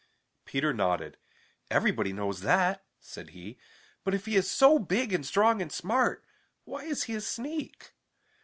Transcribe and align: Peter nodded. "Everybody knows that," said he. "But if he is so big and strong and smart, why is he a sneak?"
Peter 0.45 0.73
nodded. 0.73 1.17
"Everybody 1.69 2.11
knows 2.11 2.39
that," 2.41 2.83
said 2.99 3.29
he. 3.37 3.59
"But 4.03 4.15
if 4.15 4.25
he 4.25 4.35
is 4.35 4.49
so 4.49 4.79
big 4.79 5.13
and 5.13 5.23
strong 5.23 5.61
and 5.61 5.71
smart, 5.71 6.25
why 6.63 6.85
is 6.85 7.03
he 7.03 7.13
a 7.13 7.21
sneak?" 7.21 7.93